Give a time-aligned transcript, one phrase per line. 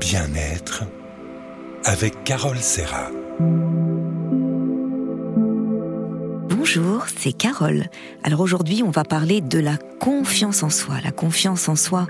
[0.00, 0.84] Bien-être
[1.84, 3.10] avec Carole Serra.
[6.48, 7.84] Bonjour, c'est Carole.
[8.24, 10.96] Alors aujourd'hui, on va parler de la confiance en soi.
[11.04, 12.06] La confiance en soi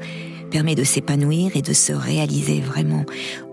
[0.54, 3.04] permet de s'épanouir et de se réaliser vraiment.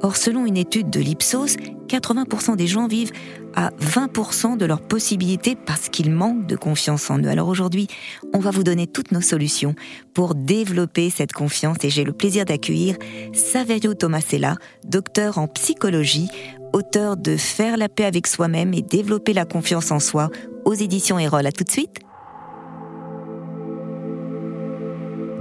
[0.03, 1.57] Or, selon une étude de l'Ipsos,
[1.87, 3.11] 80% des gens vivent
[3.55, 7.27] à 20% de leurs possibilités parce qu'ils manquent de confiance en eux.
[7.27, 7.87] Alors aujourd'hui,
[8.35, 9.73] on va vous donner toutes nos solutions
[10.13, 12.97] pour développer cette confiance et j'ai le plaisir d'accueillir
[13.33, 16.29] Saverio Tomasella, docteur en psychologie,
[16.71, 20.29] auteur de Faire la paix avec soi-même et développer la confiance en soi
[20.65, 21.47] aux éditions Erol.
[21.47, 21.97] À tout de suite.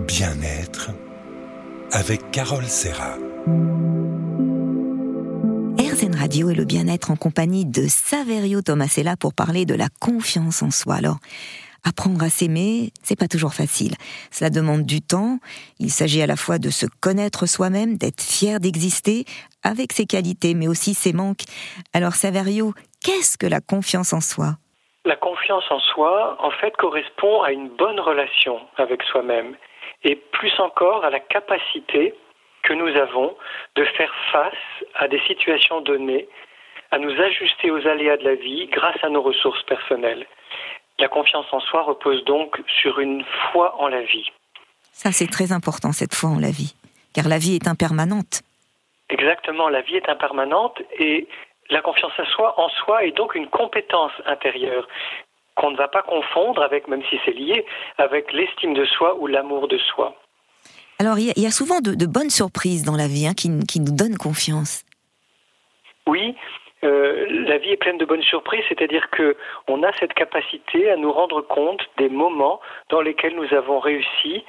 [0.07, 0.93] Bien-être
[1.93, 3.17] avec Carole Serra.
[5.79, 10.63] RZN Radio et le bien-être en compagnie de Saverio Tomasella pour parler de la confiance
[10.63, 10.95] en soi.
[10.97, 11.17] Alors,
[11.85, 13.95] apprendre à s'aimer, c'est pas toujours facile.
[14.31, 15.39] Cela demande du temps.
[15.81, 19.25] Il s'agit à la fois de se connaître soi-même, d'être fier d'exister
[19.65, 21.45] avec ses qualités, mais aussi ses manques.
[21.93, 22.73] Alors, Saverio,
[23.05, 24.57] qu'est-ce que la confiance en soi?
[25.05, 29.57] La confiance en soi, en fait, correspond à une bonne relation avec soi-même
[30.05, 32.15] et plus encore à la capacité
[32.63, 33.37] que nous avons
[33.77, 36.29] de faire face à des situations données,
[36.91, 40.27] à nous ajuster aux aléas de la vie grâce à nos ressources personnelles.
[40.99, 44.29] La confiance en soi repose donc sur une foi en la vie.
[44.93, 46.75] Ça, c'est très important, cette foi en la vie,
[47.15, 48.43] car la vie est impermanente.
[49.09, 51.27] Exactement, la vie est impermanente et
[51.71, 54.87] la confiance en soi, en soi est donc une compétence intérieure
[55.61, 57.67] qu'on ne va pas confondre avec, même si c'est lié,
[57.99, 60.15] avec l'estime de soi ou l'amour de soi.
[60.99, 63.49] Alors, il y, a souvent de, bonnes surprises dans la vie hein, qui,
[63.81, 64.85] nous donnent confiance.
[66.07, 66.35] Oui,
[66.83, 69.37] euh, la vie est pleine de bonnes surprises, c'est-à-dire que
[69.69, 74.45] on a cette capacité à nous rendre compte des moments dans lesquels nous avons réussi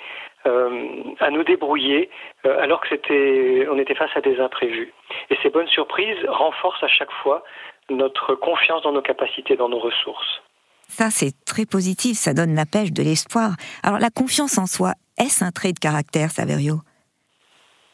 [0.46, 2.10] euh, à nous débrouiller
[2.46, 4.94] euh, alors que c'était, on était face à des imprévus.
[5.30, 7.44] Et ces bonnes surprises renforcent à chaque fois
[7.90, 10.42] notre confiance dans nos capacités, dans nos ressources.
[10.92, 13.56] Ça, c'est très positif, ça donne la pêche, de l'espoir.
[13.82, 16.82] Alors, la confiance en soi, est-ce un trait de caractère, Saverio?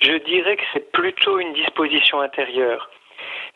[0.02, 2.90] Je dirais que c'est plutôt une disposition intérieure.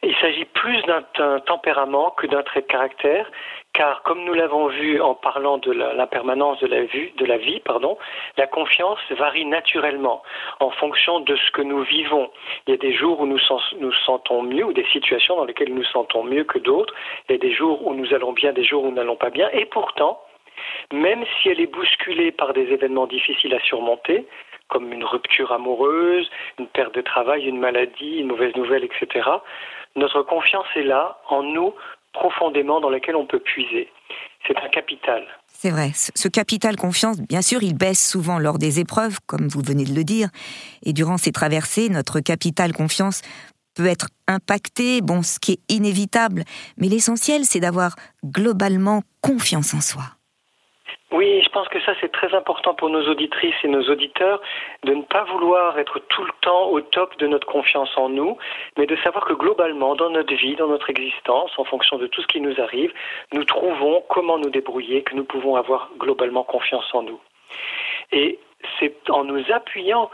[0.04, 3.30] Il s'agit plus d'un tempérament que d'un trait de caractère,
[3.74, 8.00] car comme nous l'avons vu en parlant de l'impermanence de la, de la vie, pardon,
[8.36, 10.24] la confiance varie naturellement
[10.60, 12.32] en fonction de ce que nous vivons.
[12.66, 13.40] Il y a des jours où nous
[13.80, 16.96] nous sentons mieux, ou des situations dans lesquelles nous sentons mieux que d'autres.
[17.30, 19.30] Il y a des jours où nous allons bien, des jours où nous n'allons pas
[19.30, 19.50] bien.
[19.54, 20.20] Et pourtant,
[20.92, 24.26] même si elle est bousculée par des événements difficiles à surmonter,
[24.68, 29.30] comme une rupture amoureuse, une perte de travail, une maladie, une mauvaise nouvelle, etc.,
[29.96, 31.74] notre confiance est là, en nous,
[32.14, 33.90] profondément, dans laquelle on peut puiser.
[34.48, 35.26] C'est un capital.
[35.48, 35.92] C'est vrai.
[35.94, 39.94] Ce capital confiance, bien sûr, il baisse souvent lors des épreuves, comme vous venez de
[39.94, 40.30] le dire.
[40.84, 43.22] Et durant ces traversées, notre capital confiance
[43.76, 46.44] peut être impacté, bon, ce qui est inévitable.
[46.78, 50.04] Mais l'essentiel, c'est d'avoir globalement confiance en soi.
[51.12, 54.42] Oui, je pense que ça c'est très important pour nos auditrices et nos auditeurs
[54.84, 58.38] de ne pas vouloir être tout le temps au top de notre confiance en nous,
[58.78, 62.22] mais de savoir que globalement, dans notre vie, dans notre existence, en fonction de tout
[62.22, 62.94] ce qui nous arrive,
[63.34, 67.20] nous trouvons comment nous débrouiller, que nous pouvons avoir globalement confiance en nous.
[68.14, 68.40] Et
[68.80, 70.10] c'est en nous appuyant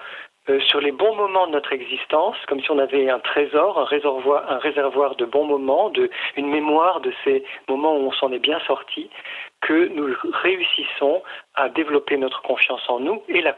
[0.49, 3.83] euh, sur les bons moments de notre existence, comme si on avait un trésor, un
[3.83, 8.31] réservoir, un réservoir de bons moments, de, une mémoire de ces moments où on s'en
[8.31, 9.09] est bien sorti,
[9.61, 10.13] que nous
[10.43, 11.21] réussissons
[11.55, 13.55] à développer notre confiance en nous et la,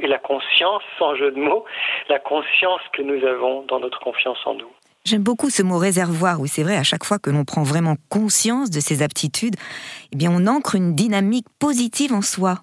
[0.00, 1.64] et la conscience, sans jeu de mots,
[2.08, 4.70] la conscience que nous avons dans notre confiance en nous.
[5.06, 7.96] J'aime beaucoup ce mot réservoir, où c'est vrai, à chaque fois que l'on prend vraiment
[8.10, 9.56] conscience de ses aptitudes,
[10.12, 12.58] eh bien, on ancre une dynamique positive en soi.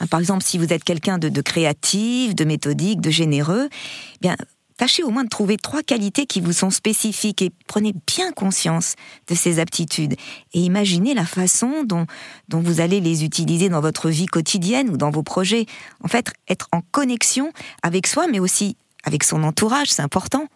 [0.00, 4.18] Hein, par exemple, si vous êtes quelqu'un de, de, créatif, de méthodique, de généreux, eh
[4.22, 4.36] bien,
[4.78, 8.94] tâchez au moins de trouver trois qualités qui vous sont spécifiques et prenez bien conscience
[9.28, 10.14] de ces aptitudes
[10.54, 12.06] et imaginez la façon dont,
[12.48, 15.66] dont vous allez les utiliser dans votre vie quotidienne ou dans vos projets.
[16.02, 17.52] En fait, être en connexion
[17.82, 20.46] avec soi, mais aussi avec son entourage, c'est important.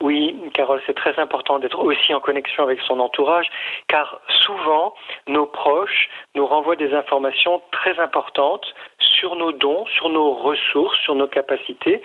[0.00, 3.48] Oui, Carole, c'est très important d'être aussi en connexion avec son entourage,
[3.88, 4.94] car souvent,
[5.26, 11.14] nos proches nous renvoient des informations très importantes sur nos dons, sur nos ressources, sur
[11.14, 12.02] nos capacités,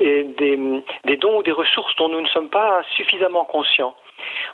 [0.00, 3.94] et des, dons ou des ressources dont nous ne sommes pas suffisamment conscients.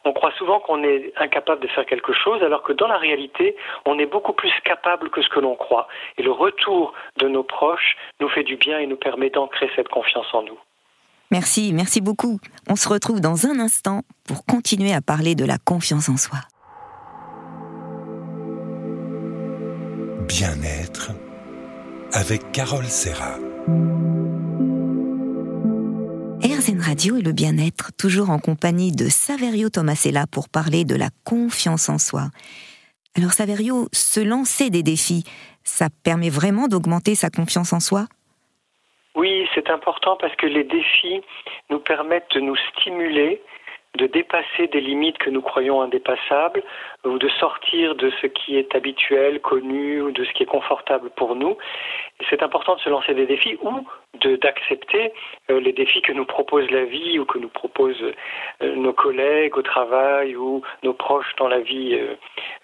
[0.04, 3.54] On croit souvent qu'on est incapable de faire quelque chose, alors que dans la réalité,
[3.86, 5.88] on est beaucoup plus capable que ce que l'on croit.
[6.16, 9.88] Et le retour de nos proches nous fait du bien et nous permet d'ancrer cette
[9.88, 10.58] confiance en nous.
[11.30, 12.40] Merci, merci beaucoup.
[12.68, 16.40] On se retrouve dans un instant pour continuer à parler de la confiance en soi.
[20.26, 21.12] Bien-être
[22.12, 23.38] avec Carole Serra.
[26.88, 31.88] radio et le bien-être, toujours en compagnie de Saverio Tomasella pour parler de la confiance
[31.88, 32.30] en soi.
[33.14, 35.24] Alors Saverio, se lancer des défis,
[35.64, 38.06] ça permet vraiment d'augmenter sa confiance en soi?
[39.14, 41.22] Oui, c'est important parce que les défis
[41.70, 43.42] nous permettent de nous stimuler
[43.96, 46.62] de dépasser des limites que nous croyons indépassables
[47.04, 51.10] ou de sortir de ce qui est habituel, connu ou de ce qui est confortable
[51.10, 51.56] pour nous.
[52.28, 53.86] C'est important de se lancer des défis ou
[54.36, 55.12] d'accepter
[55.50, 58.12] euh, les défis que nous propose la vie ou que nous proposent
[58.62, 61.98] euh, nos collègues au travail ou nos proches dans la vie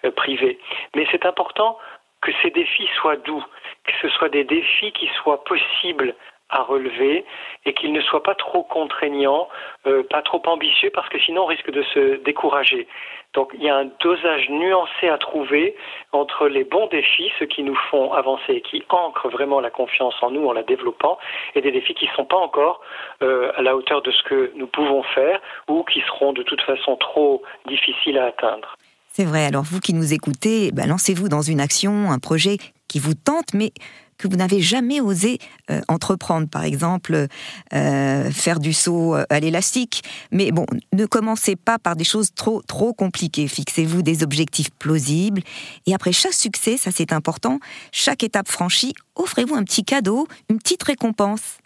[0.03, 0.59] euh, privée.
[0.95, 1.77] Mais c'est important
[2.21, 3.43] que ces défis soient doux,
[3.85, 6.15] que ce soient des défis qui soient possibles
[6.49, 7.25] à relever
[7.65, 9.47] et qu'il ne soit pas trop contraignant,
[9.87, 12.87] euh, pas trop ambitieux, parce que sinon on risque de se décourager.
[13.33, 15.75] Donc il y a un dosage nuancé à trouver
[16.11, 20.15] entre les bons défis, ceux qui nous font avancer et qui ancrent vraiment la confiance
[20.21, 21.17] en nous en la développant,
[21.55, 22.81] et des défis qui ne sont pas encore
[23.21, 26.61] euh, à la hauteur de ce que nous pouvons faire ou qui seront de toute
[26.61, 28.77] façon trop difficiles à atteindre.
[29.07, 32.57] C'est vrai, alors vous qui nous écoutez, ben lancez-vous dans une action, un projet
[32.87, 33.71] qui vous tente, mais
[34.17, 35.39] que vous n'avez jamais osé
[35.69, 36.47] euh, entreprendre.
[36.47, 37.27] Par exemple,
[37.73, 40.03] euh, faire du saut euh, à l'élastique.
[40.31, 43.47] Mais bon, ne commencez pas par des choses trop, trop compliquées.
[43.47, 45.41] Fixez-vous des objectifs plausibles.
[45.85, 47.59] Et après chaque succès, ça c'est important,
[47.91, 51.57] chaque étape franchie, offrez-vous un petit cadeau, une petite récompense.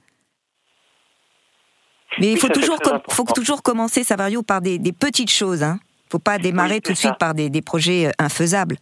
[2.20, 2.80] Mais il faut, toujours,
[3.10, 5.60] faut toujours commencer, Savario, par des, petites choses.
[5.60, 5.74] Il hein.
[5.74, 8.78] ne faut pas démarrer tout de suite par des projets infaisables.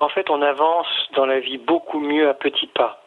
[0.00, 3.02] En fait, on avance dans la vie beaucoup mieux à petits pas.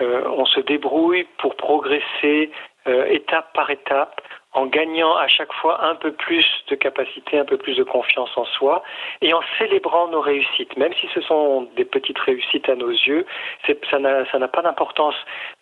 [0.00, 2.50] Euh, on se débrouille pour progresser
[2.88, 4.20] euh, étape par étape
[4.52, 8.30] en gagnant à chaque fois un peu plus de capacité, un peu plus de confiance
[8.36, 8.82] en soi
[9.20, 10.76] et en célébrant nos réussites.
[10.76, 13.26] Même si ce sont des petites réussites à nos yeux,
[13.90, 15.16] ça n'a pas d'importance.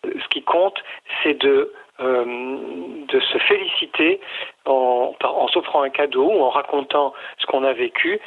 [0.05, 0.83] Ce qui compte,
[1.23, 2.27] c'est de euh,
[3.11, 4.21] se féliciter
[4.67, 5.15] en,
[5.53, 8.21] s'offrant un cadeau ou en racontant ce qu'on a vécu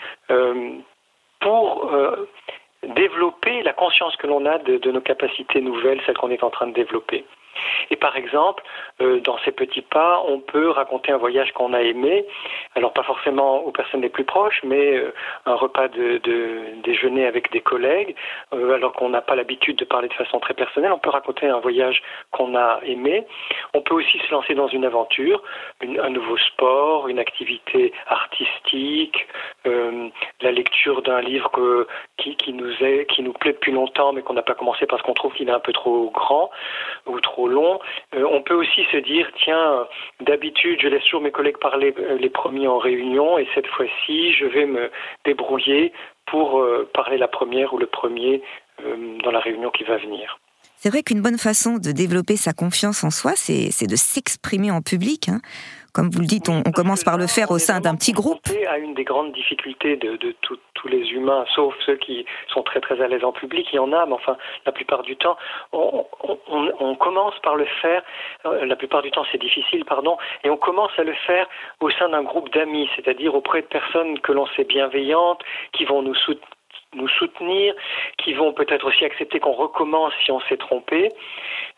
[1.39, 2.27] pour euh,
[2.83, 6.49] développer la conscience que l'on a de, de, nos capacités nouvelles, celles qu'on est en
[6.49, 7.25] train de développer.
[7.89, 8.63] Et par exemple,
[9.01, 12.25] euh, dans ces petits pas, on peut raconter un voyage qu'on a aimé,
[12.75, 15.13] alors pas forcément aux personnes les plus proches, mais euh,
[15.45, 16.21] un repas de,
[16.81, 18.15] déjeuner avec des collègues,
[18.53, 21.47] euh, alors qu'on n'a pas l'habitude de parler de façon très personnelle, on peut raconter
[21.47, 22.01] un voyage
[22.31, 23.25] qu'on a aimé.
[23.74, 25.44] On peut aussi se lancer dans une aventure,
[25.81, 29.27] un nouveau sport, une activité artistique,
[29.65, 31.88] la lecture d'un livre
[32.18, 32.71] qui, nous
[33.09, 35.53] qui nous plaît depuis longtemps, mais qu'on n'a pas commencé parce qu'on trouve qu'il est
[35.53, 36.50] un peu trop grand
[37.06, 37.80] ou trop long.
[38.13, 39.87] On peut aussi se dire, tiens,
[40.21, 44.33] d'habitude, je laisse toujours mes collègues parler euh, les premiers en réunion, et cette fois-ci,
[44.33, 44.89] je vais me
[45.25, 45.93] débrouiller
[46.25, 48.41] pour euh, parler la première ou le premier
[49.23, 50.37] dans la réunion qui va venir.
[50.75, 54.81] C'est vrai qu'une bonne façon de développer sa confiance en soi, c'est de s'exprimer en
[54.81, 55.29] public.
[55.29, 55.39] Hein.
[55.95, 58.42] Comme vous le dites, on, commence par le faire au sein d'un petit groupe.
[58.68, 63.01] à une des grandes difficultés de, tous les humains, sauf ceux qui sont très très
[63.01, 65.38] à l'aise en public, il y en a, mais enfin, la plupart du temps,
[65.71, 68.03] on, commence par le faire,
[68.45, 71.47] euh, la plupart du temps c'est difficile, pardon, et on commence à le faire
[71.80, 75.41] au sein d'un groupe d'amis, c'est-à-dire auprès de personnes que l'on sait bienveillantes,
[75.71, 76.54] qui vont nous soutenir
[76.95, 77.74] nous soutenir,
[78.18, 81.12] qui vont peut-être aussi accepter qu'on recommence si on s'est trompé.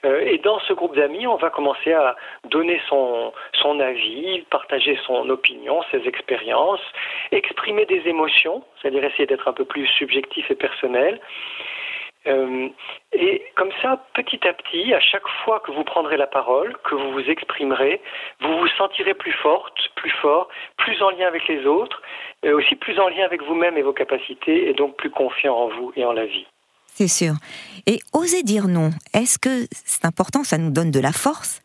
[0.05, 2.15] Euh, et dans ce groupe d'amis, on va commencer à
[2.49, 6.81] donner son, son avis, partager son opinion, ses expériences,
[7.31, 11.19] exprimer des émotions, c'est-à-dire essayer d'être un peu plus subjectif et personnel.
[12.27, 12.69] Euh,
[13.13, 16.95] et comme ça, petit à petit, à chaque fois que vous prendrez la parole, que
[16.95, 18.01] vous vous exprimerez,
[18.41, 22.01] vous vous sentirez plus forte, plus fort, plus en lien avec les autres,
[22.43, 25.93] aussi plus en lien avec vous-même et vos capacités, et donc plus confiant en vous
[25.95, 26.45] et en la vie.
[26.87, 27.33] C'est sûr.
[27.85, 31.61] Et oser dire non, est-ce que c'est important, ça nous donne de la force?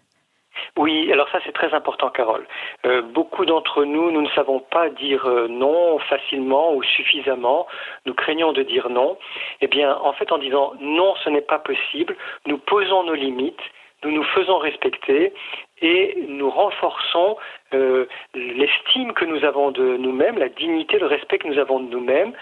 [0.77, 2.47] Oui, alors ça c'est très important, Carole.
[2.87, 7.67] Euh, beaucoup d'entre nous, nous ne savons pas dire euh, non facilement ou suffisamment.
[8.07, 9.19] Nous craignons de dire non.
[9.61, 12.17] Eh bien, en fait, en disant non, ce n'est pas possible,
[12.47, 13.61] nous posons nos limites,
[14.05, 15.33] nous nous faisons respecter
[15.81, 17.37] et nous renforçons
[17.75, 21.91] euh, l'estime que nous avons de nous-mêmes, la dignité, le respect que nous avons de
[21.91, 22.33] nous-mêmes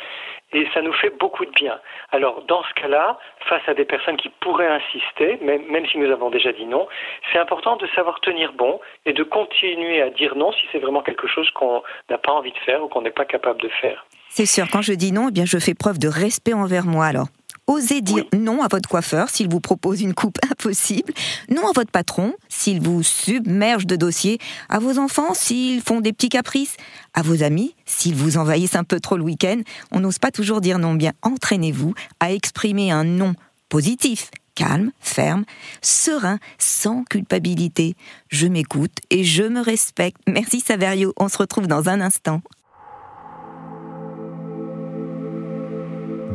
[0.52, 1.78] et ça nous fait beaucoup de bien.
[2.10, 6.30] Alors, dans ce cas-là, face à des personnes qui pourraient insister, même, si nous avons
[6.30, 6.88] déjà dit non,
[7.32, 11.02] c'est important de savoir tenir bon et de continuer à dire non si c'est vraiment
[11.02, 14.04] quelque chose qu'on n'a pas envie de faire ou qu'on n'est pas capable de faire.
[14.28, 17.06] C'est sûr, quand je dis non, eh bien, je fais preuve de respect envers moi.
[17.06, 17.26] Alors,
[17.70, 21.12] Osez dire non à votre coiffeur s'il vous propose une coupe impossible,
[21.50, 26.12] non à votre patron s'il vous submerge de dossiers, à vos enfants s'ils font des
[26.12, 26.76] petits caprices,
[27.14, 29.60] à vos amis s'ils vous envahissent un peu trop le week-end.
[29.92, 30.94] On n'ose pas toujours dire non.
[30.94, 33.34] Bien, entraînez-vous à exprimer un non
[33.68, 35.44] positif calme, ferme,
[35.80, 37.94] serein, sans culpabilité.
[38.30, 40.18] Je m'écoute et je me respecte.
[40.26, 42.42] Merci Saverio, on se retrouve dans un instant.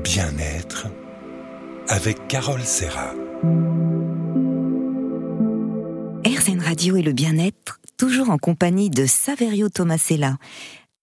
[0.01, 0.87] Bien-être
[1.89, 3.13] avec Carole Serra.
[6.25, 10.33] RZN Radio et le bien-être, toujours en compagnie de Saverio Tomasella.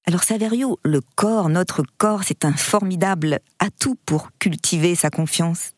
[0.08, 5.72] Alors Saverio, le corps, notre corps, c'est un formidable atout pour cultiver sa confiance.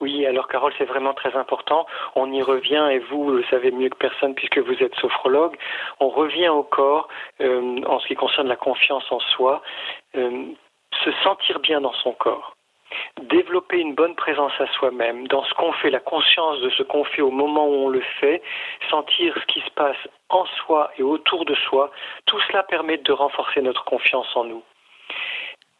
[0.00, 1.86] Oui, alors Carole, c'est vraiment très important.
[2.16, 5.56] On y revient, et vous le savez mieux que personne puisque vous êtes sophrologue,
[6.00, 7.06] on revient au corps
[7.40, 9.62] euh, en ce qui concerne la confiance en soi,
[10.16, 10.46] euh,
[11.04, 12.56] se sentir bien dans son corps
[13.22, 17.04] développer une bonne présence à soi-même, dans ce qu'on fait, la conscience de ce qu'on
[17.04, 18.42] fait au moment où on le fait,
[18.90, 19.96] sentir ce qui se passe
[20.28, 21.90] en soi et autour de soi,
[22.26, 24.62] tout cela permet de renforcer notre confiance en nous.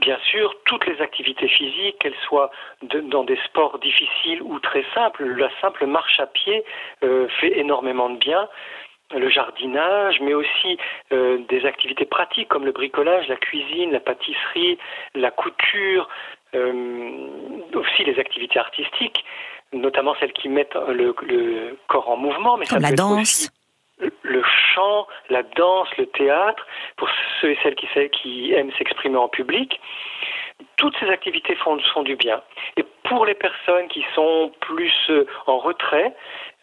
[0.01, 2.51] Bien sûr, toutes les activités physiques, qu'elles soient
[2.83, 6.65] dans des sports difficiles ou très simples, la simple marche à pied
[7.05, 8.49] euh, fait énormément de bien
[9.19, 10.79] le jardinage, mais aussi
[11.13, 14.79] euh, des activités pratiques comme le bricolage, la cuisine, la pâtisserie,
[15.15, 16.09] la couture,
[16.55, 19.25] aussi les activités artistiques,
[19.73, 21.13] notamment celles qui mettent le,
[21.89, 23.51] corps en mouvement, mais ça la danse.
[24.23, 24.43] le
[24.75, 26.67] chant, la danse, le théâtre,
[26.97, 27.09] pour
[27.41, 29.81] ceux et celles qui, qui aiment s'exprimer en public.
[30.77, 32.43] Toutes ces activités font, font, du bien.
[32.77, 36.15] Et pour les personnes qui sont plus euh, en retrait,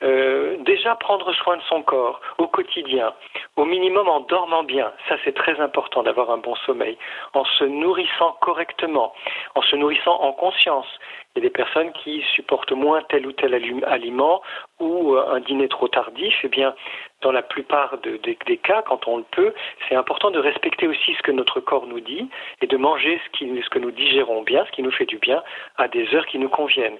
[0.01, 3.13] euh, déjà prendre soin de son corps au quotidien,
[3.57, 6.97] au minimum en dormant bien, ça c'est très important d'avoir un bon sommeil,
[7.33, 9.13] en se nourrissant correctement,
[9.55, 10.87] en se nourrissant en conscience.
[11.35, 14.41] Il y a des personnes qui supportent moins tel ou tel aliment
[14.79, 16.33] ou euh, un dîner trop tardif.
[16.43, 16.73] Eh bien,
[17.21, 19.53] dans la plupart des cas, quand on le peut,
[19.87, 22.29] c'est important de respecter aussi ce que notre corps nous dit
[22.61, 25.43] et de manger ce, que nous digérons bien, ce qui nous fait du bien,
[25.77, 26.97] à des heures qui nous conviennent.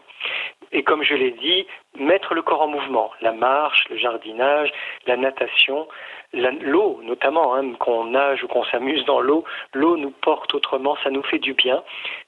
[0.71, 1.65] Et comme je l'ai dit,
[1.97, 4.71] mettre le corps en mouvement, la marche, le jardinage,
[5.07, 5.87] la natation,
[6.33, 11.09] l'eau notamment, hein, qu'on nage ou qu'on s'amuse dans l'eau, l'eau nous porte autrement, ça
[11.09, 11.81] nous fait du bien.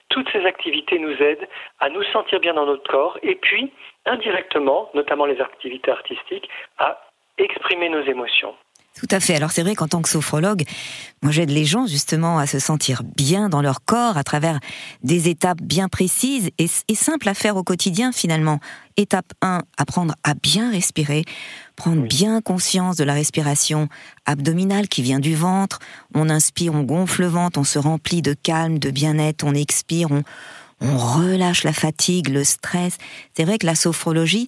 [0.09, 1.47] Toutes ces activités nous aident
[1.79, 3.71] à nous sentir bien dans notre corps et puis,
[4.05, 6.99] indirectement, notamment les activités artistiques, à
[7.43, 8.53] exprimer nos émotions.
[9.01, 9.35] Tout à fait.
[9.35, 10.63] Alors c'est vrai qu'en tant que sophrologue,
[11.23, 14.59] moi j'aide les gens justement à se sentir bien dans leur corps à travers
[15.01, 18.59] des étapes bien précises et, simples à faire au quotidien finalement.
[18.97, 21.23] Étape 1, apprendre à bien respirer,
[21.77, 23.87] prendre bien conscience de la respiration
[24.25, 25.79] abdominale qui vient du ventre.
[26.13, 30.11] On inspire, on gonfle le ventre, on se remplit de calme, de bien-être, on expire,
[30.11, 30.23] on,
[30.81, 32.97] on relâche la fatigue, le stress.
[33.33, 34.47] C'est vrai que la sophrologie,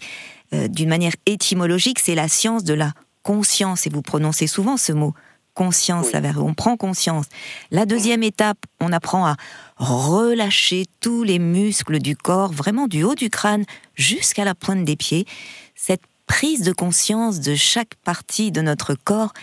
[0.54, 2.94] euh, d'une manière étymologique, c'est la science de la
[3.24, 5.14] conscience, et vous prononcez souvent ce mot,
[5.54, 6.08] conscience,
[6.38, 7.26] on prend conscience.
[7.72, 9.36] La deuxième étape, on apprend à
[9.78, 14.96] relâcher tous les muscles du corps, vraiment du haut du crâne jusqu'à la pointe des
[14.96, 15.26] pieds.
[15.76, 19.34] Cette prise de conscience de chaque partie de notre corps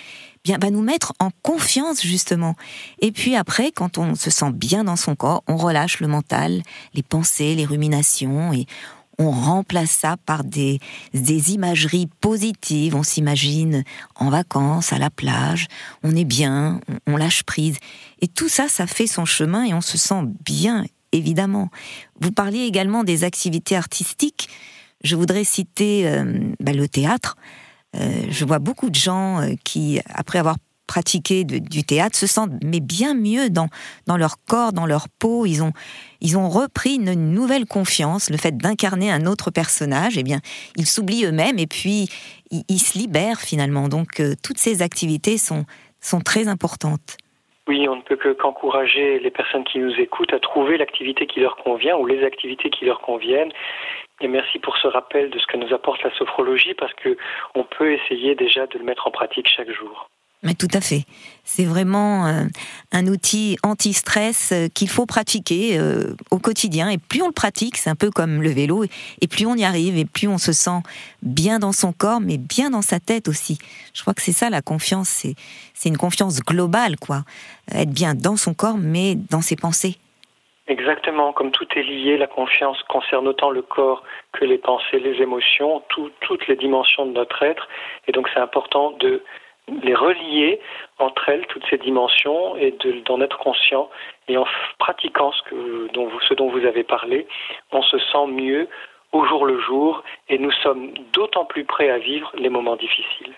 [0.44, 2.56] bien, va nous mettre en confiance justement.
[3.00, 6.62] Et puis après, quand on se sent bien dans son corps, on relâche le mental,
[6.94, 8.66] les pensées, les ruminations, et
[9.20, 10.80] on remplace ça par des,
[11.12, 12.96] des imageries positives.
[12.96, 13.84] On s'imagine
[14.16, 15.66] en vacances, à la plage,
[16.02, 17.76] on est bien, on, lâche prise.
[18.22, 21.68] Et tout ça, ça fait son chemin et on se sent bien, évidemment.
[22.20, 24.48] Vous parliez également des activités artistiques.
[25.04, 27.36] Je voudrais citer euh, bah, le théâtre.
[27.96, 30.56] Euh, je vois beaucoup de gens euh, qui, après avoir
[30.90, 33.68] pratiqué du théâtre se sentent mais bien mieux dans,
[34.08, 35.46] dans leur corps, dans leur peau.
[35.46, 35.70] Ils ont,
[36.20, 40.18] ils ont repris une nouvelle confiance, le fait d'incarner un autre personnage.
[40.18, 40.40] Eh bien,
[40.76, 42.08] ils s'oublient eux-mêmes et puis
[42.50, 43.86] ils, se libèrent finalement.
[43.88, 45.64] Donc, euh, toutes ces activités sont,
[46.00, 47.16] sont très importantes.
[47.68, 51.54] Oui, on ne peut qu'encourager les personnes qui nous écoutent à trouver l'activité qui leur
[51.54, 53.52] convient ou les activités qui leur conviennent.
[54.20, 57.16] Et merci pour ce rappel de ce que nous apporte la sophrologie parce que
[57.54, 60.08] on peut essayer déjà de le mettre en pratique chaque jour.
[60.42, 61.04] Mais tout à fait.
[61.44, 62.44] C'est vraiment euh,
[62.92, 66.88] un outil anti-stress euh, qu'il faut pratiquer euh, au quotidien.
[66.88, 69.64] Et plus on le pratique, c'est un peu comme le vélo, et plus on y
[69.64, 70.80] arrive, et plus on se sent
[71.22, 73.58] bien dans son corps, mais bien dans sa tête aussi.
[73.92, 75.08] Je crois que c'est ça la confiance.
[75.08, 75.34] C'est,
[75.74, 77.24] c'est une confiance globale, quoi.
[77.74, 79.98] Être bien dans son corps, mais dans ses pensées.
[80.68, 85.20] Exactement, comme tout est lié, la confiance concerne autant le corps que les pensées, les
[85.20, 87.68] émotions, toutes les dimensions de notre être.
[88.06, 89.22] Et donc c'est important de
[89.82, 90.60] les relier
[90.98, 92.74] entre elles, toutes ces dimensions, et
[93.06, 93.88] d'en être conscient.
[94.28, 94.46] Et en
[94.78, 97.26] pratiquant ce, que, dont vous, ce dont vous avez parlé,
[97.72, 98.68] on se sent mieux
[99.12, 103.34] au jour le jour, et nous sommes d'autant plus prêts à vivre les moments difficiles.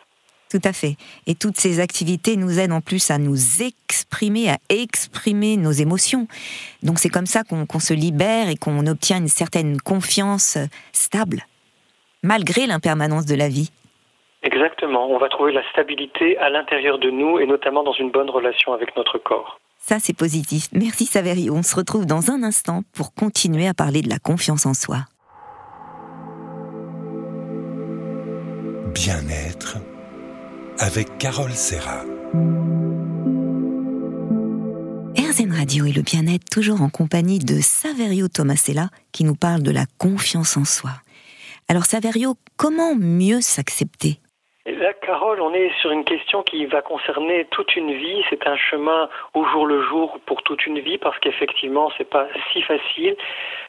[0.50, 0.96] Tout à fait.
[1.26, 6.28] Et toutes ces activités nous aident en plus à nous exprimer, à exprimer nos émotions.
[6.82, 10.58] Donc c'est comme ça qu'on se libère et qu'on obtient une certaine confiance
[10.92, 11.46] stable,
[12.22, 13.70] malgré l'impermanence de la vie.
[14.62, 15.10] Exactement.
[15.10, 18.72] On va trouver la stabilité à l'intérieur de nous et notamment dans une bonne relation
[18.72, 19.58] avec notre corps.
[19.78, 20.68] Ça, c'est positif.
[20.72, 21.52] Merci Saverio.
[21.54, 24.98] On se retrouve dans un instant pour continuer à parler de la confiance en soi.
[28.94, 29.78] Bien-être
[30.78, 32.04] avec Carole Serra.
[35.18, 39.72] RZN Radio et le bien-être toujours en compagnie de Saverio Tomasella qui nous parle de
[39.72, 40.90] la confiance en soi.
[41.68, 44.21] Alors Saverio, comment mieux s'accepter?
[45.20, 48.24] On est sur une question qui va concerner toute une vie.
[48.30, 52.26] C'est un chemin au jour le jour pour toute une vie parce qu'effectivement, c'est pas
[52.52, 53.16] si facile,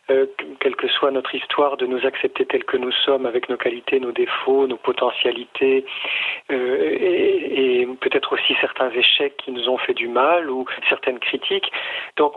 [0.10, 0.26] euh,
[0.62, 4.00] quelle que soit notre histoire, de nous accepter tels que nous sommes avec nos qualités,
[4.00, 5.86] nos défauts, nos potentialités
[6.50, 11.20] euh, et, et peut-être aussi certains échecs qui nous ont fait du mal ou certaines
[11.20, 11.72] critiques.
[12.16, 12.36] Donc,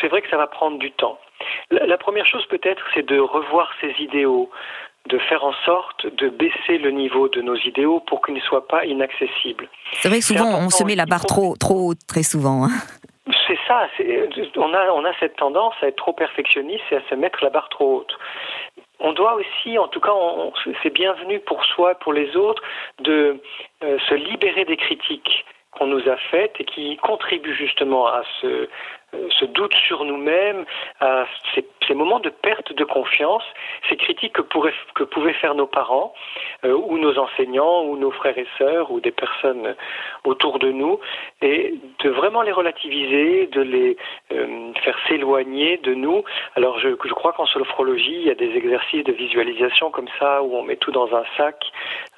[0.00, 1.20] c'est vrai que ça va prendre du temps.
[1.70, 4.50] La, la première chose peut-être, c'est de revoir ses idéaux,
[5.10, 8.66] de faire en sorte de baisser le niveau de nos idéaux pour qu'ils ne soient
[8.66, 9.68] pas inaccessibles.
[9.92, 12.64] C'est vrai que souvent on se met la barre trop, trop haute très souvent.
[12.64, 12.70] Hein.
[13.46, 13.88] C'est ça,
[14.56, 17.50] on a, on a cette tendance à être trop perfectionniste et à se mettre la
[17.50, 18.16] barre trop haute.
[19.00, 20.12] On doit aussi, en tout cas,
[20.82, 22.62] c'est bienvenu pour soi, pour les autres,
[23.00, 23.40] de
[23.82, 28.68] euh, se libérer des critiques qu'on nous a faites et qui contribuent justement à ce,
[29.38, 30.64] ce doute sur nous-mêmes,
[31.00, 33.42] à ces, ces, moments de perte de confiance,
[33.88, 36.14] ces critiques que, pourraient, que pouvaient faire nos parents
[36.64, 39.74] euh, ou nos enseignants ou nos frères et sœurs ou des personnes
[40.24, 41.00] autour de nous,
[41.42, 41.74] et
[42.04, 43.96] de vraiment les relativiser, de les
[44.32, 46.22] euh, faire s'éloigner de nous.
[46.56, 50.42] Alors je, je crois qu'en sophrologie, il y a des exercices de visualisation comme ça
[50.42, 51.56] où on met tout dans un sac.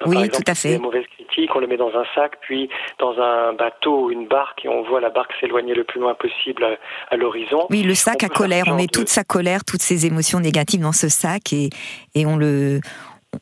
[0.05, 0.69] Oui, Par exemple, tout à fait.
[0.69, 2.69] Des mauvaises critiques, on le met dans un sac, puis
[2.99, 6.13] dans un bateau ou une barque, et on voit la barque s'éloigner le plus loin
[6.13, 6.77] possible
[7.09, 7.67] à l'horizon.
[7.69, 8.65] Oui, le sac à colère.
[8.67, 11.69] On met toute sa colère, toutes ses émotions négatives dans ce sac et,
[12.15, 12.79] et on le.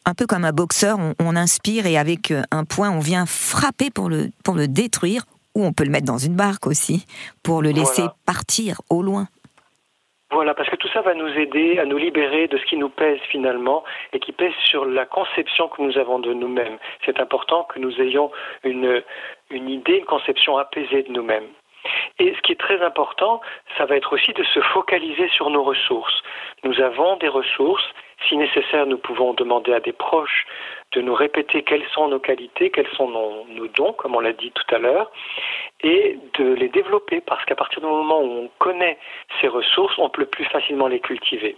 [0.05, 4.07] Un peu comme un boxeur, on, inspire et avec un point, on vient frapper pour
[4.07, 5.23] le, pour le détruire,
[5.53, 7.05] ou on peut le mettre dans une barque aussi,
[7.43, 9.27] pour le laisser partir au loin.
[10.31, 12.87] Voilà, parce que tout ça va nous aider à nous libérer de ce qui nous
[12.87, 16.77] pèse finalement et qui pèse sur la conception que nous avons de nous-mêmes.
[17.05, 18.31] C'est important que nous ayons
[18.63, 19.03] une,
[19.49, 21.47] une idée, une conception apaisée de nous-mêmes.
[22.19, 23.41] Et ce qui est très important,
[23.77, 26.21] ça va être aussi de se focaliser sur nos ressources.
[26.63, 27.83] Nous avons des ressources.
[28.27, 30.45] Si nécessaire, nous pouvons demander à des proches
[30.91, 34.33] de nous répéter quelles sont nos qualités, quels sont nos, nos dons, comme on l'a
[34.33, 35.09] dit tout à l'heure,
[35.81, 38.99] et de les développer, parce qu'à partir du moment où on connaît
[39.39, 41.55] ces ressources, on peut plus facilement les cultiver.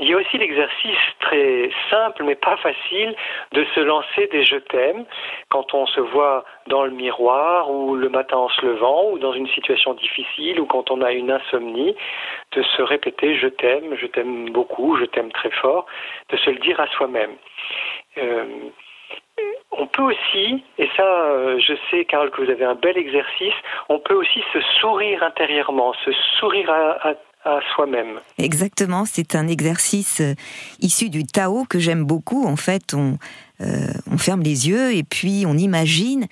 [0.00, 3.14] Il y a aussi l'exercice très simple mais pas facile
[3.52, 5.04] de se lancer des je t'aime
[5.50, 9.34] quand on se voit dans le miroir ou le matin en se levant ou dans
[9.34, 11.94] une situation difficile ou quand on a une insomnie,
[12.52, 15.84] de se répéter je t'aime, je t'aime beaucoup, je t'aime très fort,
[16.30, 17.34] de se le dire à soi-même.
[18.16, 18.44] Euh,
[19.72, 23.54] on peut aussi, et ça euh, je sais Carl que vous avez un bel exercice,
[23.90, 28.20] on peut aussi se sourire intérieurement, se sourire à, à à soi-même.
[28.38, 30.34] Exactement, c'est un exercice euh,
[30.80, 32.44] issu du Tao que j'aime beaucoup.
[32.44, 33.18] En fait, on,
[33.60, 36.26] euh, on ferme les yeux et puis on imagine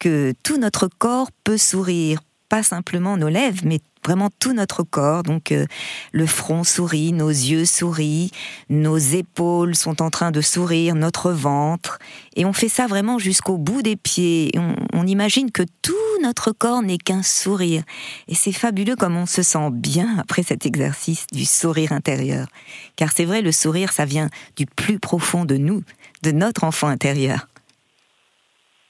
[0.00, 5.22] que tout notre corps peut sourire, pas simplement nos lèvres, mais vraiment tout notre corps.
[5.22, 5.66] Donc euh,
[6.12, 8.30] le front sourit, nos yeux sourient,
[8.68, 11.98] nos épaules sont en train de sourire, notre ventre.
[12.34, 14.50] Et on fait ça vraiment jusqu'au bout des pieds.
[14.56, 17.84] On, on, imagine que tout notre corps n'est qu'un sourire.
[18.28, 22.48] Et c'est fabuleux comme on se sent bien après cet exercice du sourire intérieur.
[22.96, 25.84] Car c'est vrai, le sourire, ça vient du plus profond de nous,
[26.22, 27.46] de notre enfant intérieur.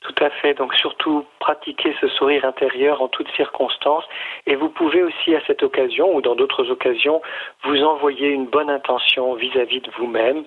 [0.01, 0.55] Tout à fait.
[0.55, 4.05] Donc surtout pratiquer ce sourire intérieur en toutes circonstances.
[4.47, 7.21] Et vous pouvez aussi à cette occasion ou dans d'autres occasions
[7.65, 10.45] vous envoyer une bonne intention vis-à-vis de vous-même.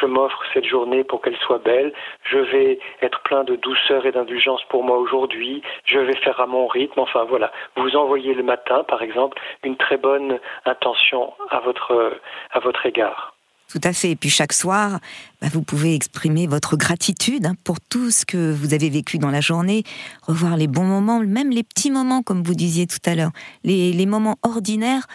[0.00, 1.92] Je m'offre cette journée pour qu'elle soit belle.
[2.24, 5.60] Je vais être plein de douceur et d'indulgence pour moi aujourd'hui.
[5.84, 7.00] Je vais faire à mon rythme.
[7.00, 7.52] Enfin voilà.
[7.76, 12.18] Vous envoyez le matin, par exemple, une très bonne intention à votre,
[12.50, 13.35] à votre égard.
[13.68, 14.12] Tout à fait.
[14.12, 15.00] Et puis chaque soir,
[15.40, 19.30] bah, vous pouvez exprimer votre gratitude hein, pour tout ce que vous avez vécu dans
[19.30, 19.82] la journée,
[20.22, 23.32] revoir les bons moments, même les petits moments, comme vous disiez tout à l'heure.
[23.64, 25.06] Les, les, moments ordinaires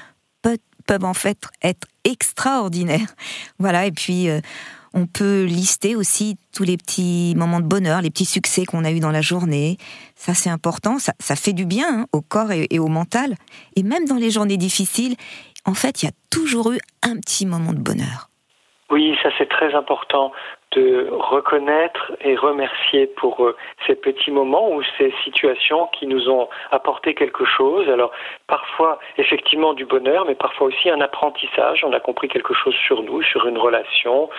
[0.41, 3.15] peuvent, peuvent, en fait être extraordinaires.
[3.59, 3.85] Voilà.
[3.85, 4.29] Et puis.
[4.29, 4.41] Euh,
[4.93, 8.91] on peut lister aussi tous les petits moments de bonheur, les petits succès qu'on a
[8.91, 9.77] eu dans la journée.
[10.17, 10.99] Ça, c'est important.
[10.99, 13.37] Ça, ça, fait du bien hein, au corps et au mental.
[13.77, 15.15] Et même dans les journées difficiles,
[15.63, 18.30] en fait, il y a toujours eu un petit moment de bonheur.
[18.91, 20.33] Oui, ça c'est très important
[20.73, 23.55] de reconnaître et remercier pour euh,
[23.87, 27.89] ces petits moments ou ces situations qui nous ont apporté quelque chose.
[27.89, 28.11] Alors
[28.47, 31.85] parfois effectivement du bonheur, mais parfois aussi un apprentissage.
[31.85, 34.29] On a compris quelque chose sur nous, sur une relation,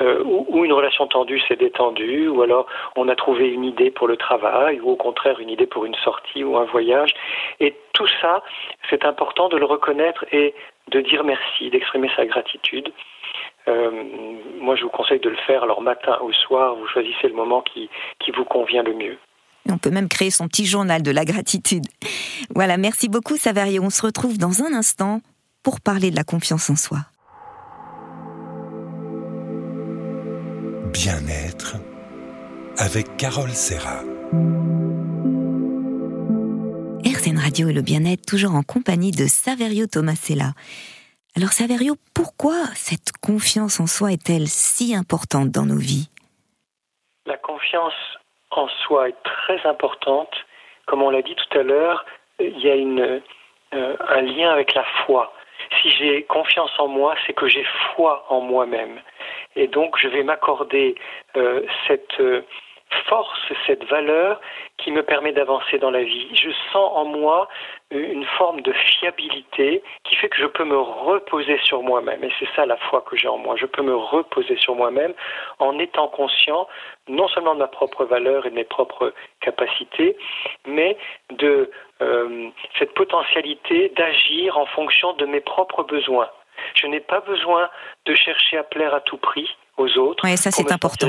[0.00, 4.08] euh, ou, une relation tendue s'est détendue, ou alors on a trouvé une idée pour
[4.08, 7.10] le travail, ou au contraire une idée pour une sortie ou un voyage.
[7.60, 8.42] Et tout ça,
[8.88, 10.52] c'est important de le reconnaître et
[10.88, 12.92] de dire merci, d'exprimer sa gratitude.
[13.68, 13.90] Euh,
[14.60, 15.62] moi, je vous conseille de le faire.
[15.62, 19.18] Alors, matin ou soir, vous choisissez le moment qui, qui vous convient le mieux.
[19.68, 21.84] On peut même créer son petit journal de la gratitude.
[22.54, 23.82] Voilà, merci beaucoup Saverio.
[23.82, 25.20] On se retrouve dans un instant
[25.62, 26.98] pour parler de la confiance en soi.
[30.92, 31.76] Bien-être
[32.78, 34.02] avec Carole Serra.
[37.04, 40.54] RZN Radio et le bien-être, toujours en compagnie de Saverio Tomasella.
[41.36, 46.10] Alors Saverio, pourquoi cette confiance en soi est-elle si importante dans nos vies?
[47.26, 47.94] La confiance
[48.50, 50.34] en soi est très importante.
[50.86, 52.04] Comme on l'a dit tout à l'heure,
[52.40, 55.32] il y a euh, un lien avec la foi.
[55.80, 57.64] Si j'ai confiance en moi, c'est que j'ai
[57.94, 59.00] foi en moi-même.
[59.54, 60.96] Et donc je vais m'accorder
[61.36, 62.18] euh, cette...
[62.18, 62.42] Euh,
[63.06, 64.40] force, cette valeur
[64.78, 66.28] qui me permet d'avancer dans la vie.
[66.34, 67.48] Je sens en moi
[67.90, 72.22] une forme de fiabilité qui fait que je peux me reposer sur moi-même.
[72.24, 73.56] Et c'est ça la foi que j'ai en moi.
[73.56, 75.14] Je peux me reposer sur moi-même
[75.58, 76.68] en étant conscient
[77.08, 80.16] non seulement de ma propre valeur et de mes propres capacités,
[80.66, 80.96] mais
[81.30, 81.70] de
[82.02, 82.48] euh,
[82.78, 86.30] cette potentialité d'agir en fonction de mes propres besoins.
[86.74, 87.68] Je n'ai pas besoin
[88.06, 90.24] de chercher à plaire à tout prix aux autres.
[90.24, 91.08] Oui, ça c'est important.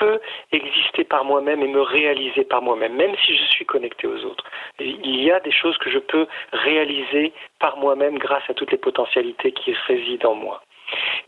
[0.00, 0.18] Peux
[0.50, 4.44] exister par moi-même et me réaliser par moi-même, même si je suis connecté aux autres.
[4.80, 8.78] Il y a des choses que je peux réaliser par moi-même grâce à toutes les
[8.78, 10.62] potentialités qui résident en moi.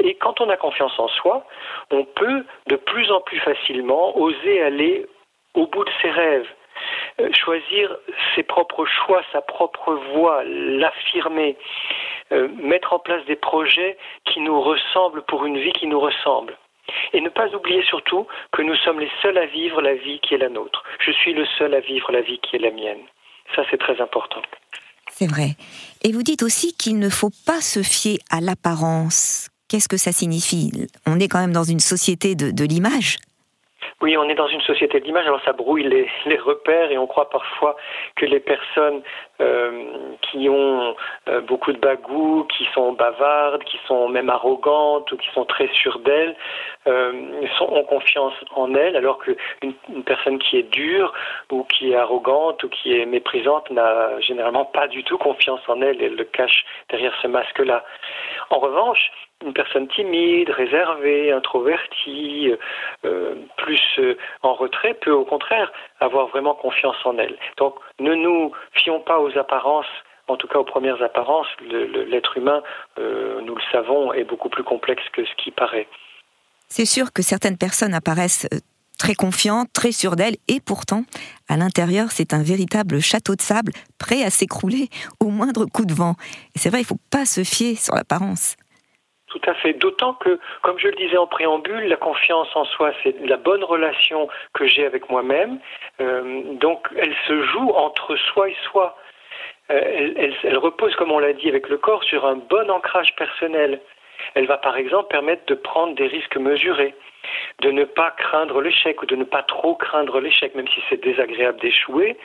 [0.00, 1.46] Et quand on a confiance en soi,
[1.90, 5.06] on peut de plus en plus facilement oser aller
[5.54, 6.48] au bout de ses rêves,
[7.20, 7.94] euh, choisir
[8.34, 11.56] ses propres choix, sa propre voie, l'affirmer,
[12.32, 16.56] euh, mettre en place des projets qui nous ressemblent pour une vie qui nous ressemble.
[17.12, 20.34] Et ne pas oublier surtout que nous sommes les seuls à vivre la vie qui
[20.34, 20.82] est la nôtre.
[21.00, 23.02] Je suis le seul à vivre la vie qui est la mienne.
[23.54, 24.42] Ça, c'est très important.
[25.10, 25.56] C'est vrai.
[26.02, 29.50] Et vous dites aussi qu'il ne faut pas se fier à l'apparence.
[29.68, 30.70] Qu'est-ce que ça signifie?
[31.06, 33.18] On est quand même dans une société de, de l'image.
[34.00, 37.06] Oui, on est dans une société d'image, alors ça brouille les, les, repères et on
[37.06, 37.76] croit parfois
[38.16, 39.02] que les personnes
[40.22, 40.94] qui ont
[41.28, 45.68] euh, beaucoup de bagou, qui sont bavardes, qui sont même arrogantes ou qui sont très
[45.68, 46.36] sûres d'elles,
[46.86, 47.12] euh,
[47.60, 49.36] ont confiance en elles, alors qu'une
[49.88, 51.12] une personne qui est dure
[51.50, 55.80] ou qui est arrogante ou qui est méprisante n'a généralement pas du tout confiance en
[55.80, 57.84] elle elle le cache derrière ce masque-là.
[58.50, 59.10] En revanche,
[59.44, 62.56] une personne timide, réservée, introvertie, euh,
[63.04, 67.36] euh, plus euh, en retrait, peut au contraire avoir vraiment confiance en elle.
[67.56, 69.86] Donc ne nous fions pas aux apparences,
[70.28, 71.48] en tout cas aux premières apparences.
[71.60, 72.62] L'être humain,
[72.98, 75.88] nous le savons, est beaucoup plus complexe que ce qui paraît.
[76.68, 78.48] C'est sûr que certaines personnes apparaissent
[78.98, 81.02] très confiantes, très sûres d'elles, et pourtant,
[81.48, 85.92] à l'intérieur, c'est un véritable château de sable, prêt à s'écrouler au moindre coup de
[85.92, 86.14] vent.
[86.54, 88.56] Et c'est vrai, il ne faut pas se fier sur l'apparence.
[89.26, 89.72] Tout à fait.
[89.72, 93.64] D'autant que, comme je le disais en préambule, la confiance en soi, c'est la bonne
[93.64, 95.58] relation que j'ai avec moi-même.
[96.00, 98.96] Euh, donc, elle se joue entre soi et soi.
[99.72, 103.80] Euh, elle, repose, comme on l'a dit avec le corps, sur un bon ancrage personnel.
[104.34, 106.94] Elle va par exemple permettre de prendre des risques mesurés
[107.60, 111.00] de ne pas craindre l'échec ou de ne pas trop craindre l'échec, même si c'est
[111.00, 112.16] désagréable d'échouer.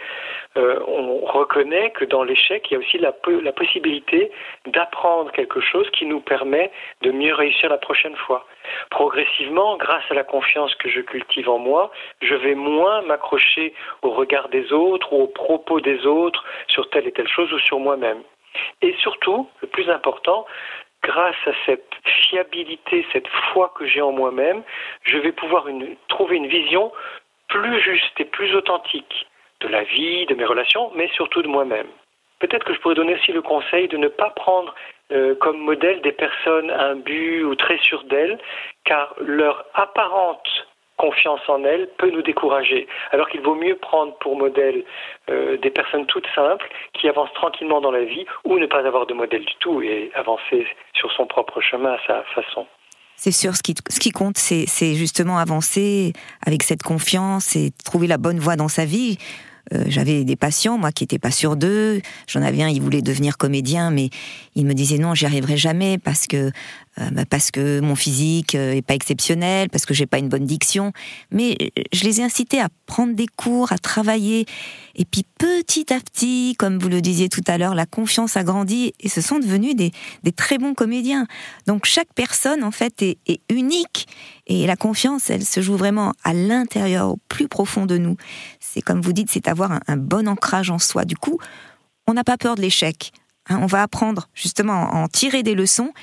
[0.58, 4.32] Euh, on reconnaît que dans l'échec, il y a aussi la possibilité
[4.66, 8.46] d'apprendre quelque chose qui nous permet de mieux réussir la prochaine fois.
[8.90, 14.12] Progressivement, grâce à la confiance que je cultive en moi, je vais moins m'accrocher au
[14.12, 17.80] regard des autres ou aux propos des autres sur telle et telle chose ou sur
[17.80, 18.22] moi-même.
[18.82, 20.46] Et surtout, le plus important,
[21.04, 24.64] grâce à cette fiabilité, cette foi que j'ai en moi-même,
[25.04, 25.68] je vais pouvoir
[26.08, 26.92] trouver une vision
[27.48, 29.28] plus juste et plus authentique
[29.62, 31.88] de la vie, de mes relations, mais surtout de moi-même.
[32.40, 34.76] Peut-être que je pourrais donner aussi le conseil de ne pas prendre
[35.12, 38.38] euh, comme modèle des personnes imbues ou très sûres d'elles,
[38.84, 40.48] car leur apparente
[40.98, 42.88] confiance en elles peut nous décourager.
[43.12, 44.84] Alors qu'il vaut mieux prendre pour modèle
[45.30, 49.06] euh, des personnes toutes simples qui avancent tranquillement dans la vie ou ne pas avoir
[49.06, 52.66] de modèle du tout et avancer sur son propre chemin à sa façon.
[53.16, 56.14] C'est sûr, ce qui, ce qui compte, c'est justement avancer
[56.46, 59.18] avec cette confiance et trouver la bonne voie dans sa vie.
[59.74, 62.02] Euh, j'avais des patients, moi, qui n'étaient pas sûrs d'eux.
[62.28, 64.10] J'en avais un, il voulait devenir comédien, mais
[64.56, 66.52] il me disait non, j'y arriverai jamais parce que
[67.30, 70.92] parce que mon physique euh, est pas exceptionnel, parce que j'ai pas une bonne diction,
[71.32, 74.46] mais je les ai incités à prendre des cours, à travailler,
[74.96, 78.44] et puis petit à petit, comme vous le disiez tout à l'heure, la confiance a
[78.44, 79.92] grandi et ce sont devenus des,
[80.36, 81.28] très bons comédiens.
[81.68, 83.18] Donc chaque personne en fait est,
[83.50, 84.08] unique
[84.48, 88.18] et la confiance, elle se joue vraiment à l'intérieur, au plus profond de nous.
[88.60, 91.06] C'est comme vous dites, c'est avoir un, bon ancrage en soi.
[91.06, 91.40] Du coup,
[92.08, 93.12] on n'a pas peur de l'échec.
[93.50, 93.60] Hein.
[93.62, 95.94] on va apprendre justement à en tirer des leçons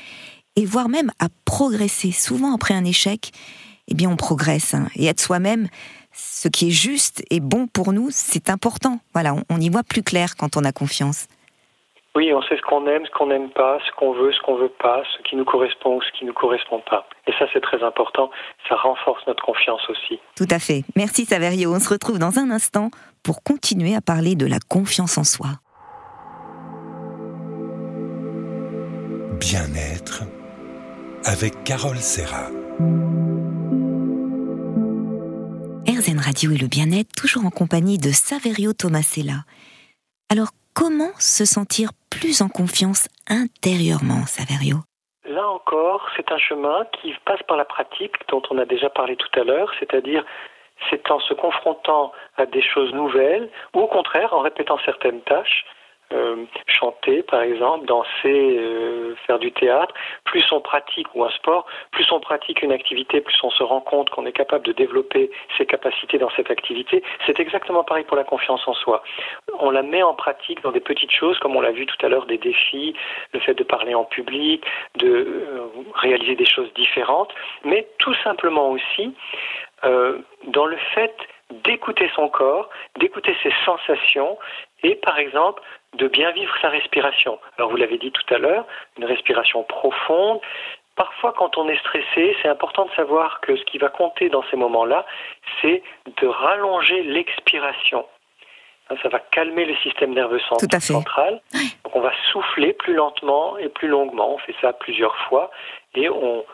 [0.56, 2.12] et voire même à progresser.
[2.12, 3.32] Souvent après un échec,
[3.88, 4.74] eh bien on progresse.
[4.74, 4.86] Hein.
[4.96, 5.68] Et être soi-même,
[6.12, 9.00] ce qui est juste et bon pour nous, c'est important.
[9.12, 11.26] Voilà, on, y voit plus clair quand on a confiance.
[12.16, 14.56] Oui, on sait ce qu'on aime, ce qu'on n'aime pas, ce qu'on veut, ce qu'on
[14.56, 17.08] veut pas, ce qui nous correspond ou ce qui ne nous correspond pas.
[17.26, 18.30] Et ça, c'est très important.
[18.68, 20.20] Ça renforce notre confiance aussi.
[20.36, 20.84] Tout à fait.
[20.94, 21.74] Merci Saverio.
[21.74, 22.90] On se retrouve dans un instant
[23.24, 25.48] pour continuer à parler de la confiance en soi.
[29.40, 30.22] Bien-être
[31.24, 32.48] avec Carole Serra.
[35.88, 39.44] RZN Radio et le bien-être, toujours en compagnie de Saverio Tomasella.
[40.30, 44.78] Alors, comment se sentir plus en confiance intérieurement, Saverio?
[45.24, 49.16] Là encore, c'est un chemin qui passe par la pratique dont on a déjà parlé
[49.16, 50.24] tout à l'heure, c'est-à-dire
[50.90, 55.64] c'est en se confrontant à des choses nouvelles ou au contraire en répétant certaines tâches
[56.66, 62.10] chanter par exemple, danser, euh, faire du théâtre, plus on pratique ou un sport, plus
[62.12, 65.66] on pratique une activité, plus on se rend compte qu'on est capable de développer ses
[65.66, 67.02] capacités dans cette activité.
[67.26, 69.02] C'est exactement pareil pour la confiance en soi.
[69.58, 72.08] On la met en pratique dans des petites choses, comme on l'a vu tout à
[72.08, 72.94] l'heure, des défis,
[73.32, 74.64] le fait de parler en public,
[74.96, 77.32] de euh, réaliser des choses différentes,
[77.64, 79.14] mais tout simplement aussi
[80.46, 81.14] dans le fait
[81.50, 84.38] d'écouter son corps, d'écouter ses sensations
[84.82, 85.62] et par exemple
[85.94, 87.38] de bien vivre sa respiration.
[87.58, 88.66] Alors vous l'avez dit tout à l'heure,
[88.98, 90.40] une respiration profonde.
[90.96, 94.44] Parfois quand on est stressé, c'est important de savoir que ce qui va compter dans
[94.50, 95.04] ces moments-là,
[95.60, 95.82] c'est
[96.20, 98.06] de rallonger l'expiration.
[99.02, 100.60] Ça va calmer le système nerveux central.
[101.84, 104.34] Donc on va souffler plus lentement et plus longuement.
[104.34, 105.50] On fait ça plusieurs fois
[105.94, 106.44] et on,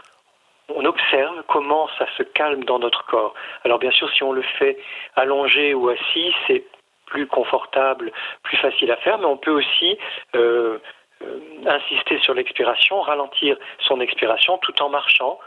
[0.75, 3.35] on observe comment ça se calme dans notre corps.
[3.65, 4.79] Alors bien sûr, si on le fait
[5.17, 6.65] allongé ou assis, c'est
[7.11, 8.11] plus confortable,
[8.43, 9.99] plus facile à faire, mais on peut aussi
[10.35, 10.79] euh,
[11.23, 15.39] euh, insister sur l'expiration, ralentir son expiration tout en marchant,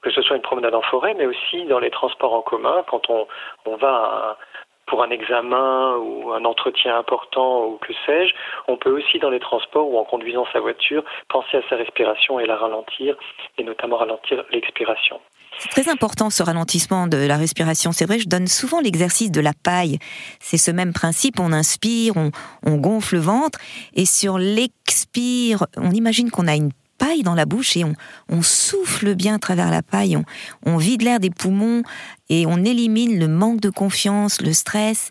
[0.00, 3.10] que ce soit une promenade en forêt, mais aussi dans les transports en commun, quand
[3.10, 3.26] on,
[3.66, 4.38] on va
[4.86, 8.34] pour un examen ou un entretien important ou que sais-je,
[8.66, 12.40] on peut aussi dans les transports ou en conduisant sa voiture penser à sa respiration
[12.40, 13.16] et la ralentir,
[13.58, 15.20] et notamment ralentir l'expiration.
[15.60, 17.90] C'est très important ce ralentissement de la respiration.
[17.92, 19.98] C'est vrai, je donne souvent l'exercice de la paille.
[20.40, 23.58] C'est ce même principe, on inspire, on, gonfle le ventre,
[23.94, 29.14] et sur l'expire, on imagine qu'on a une paille dans la bouche et on, souffle
[29.14, 30.24] bien à travers la paille, on,
[30.64, 31.82] on vide l'air des poumons
[32.28, 35.10] et on élimine le manque de confiance, le stress.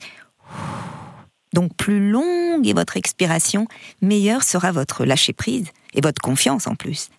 [1.53, 3.67] Donc plus longue est votre expiration,
[4.01, 7.09] meilleure sera votre lâcher prise et votre confiance en plus.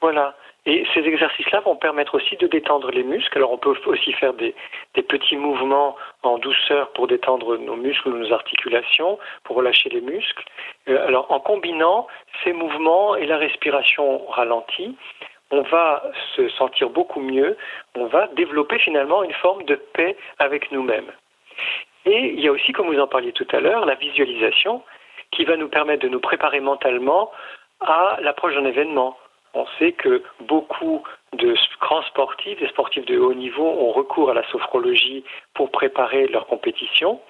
[0.00, 0.34] Voilà.
[0.66, 3.38] Et ces exercices-là vont permettre aussi de détendre les muscles.
[3.38, 4.54] Alors on peut aussi faire des,
[4.94, 10.44] petits mouvements en douceur pour détendre nos muscles ou nos articulations, pour relâcher les muscles.
[10.88, 12.08] Euh, alors en combinant
[12.42, 14.96] ces mouvements et la respiration ralentie,
[15.52, 16.02] on va
[16.34, 17.56] se sentir beaucoup mieux,
[17.94, 21.12] on va développer finalement une forme de paix avec nous-mêmes.
[22.06, 24.82] Et il y a aussi, comme vous en parliez tout à l'heure, la visualisation
[25.30, 27.30] qui va nous permettre de nous préparer mentalement
[27.80, 29.16] à l'approche d'un événement,
[29.56, 34.34] on sait que beaucoup de grands sportifs, des sportifs de haut niveau, ont recours à
[34.34, 37.20] la sophrologie pour préparer leur compétition.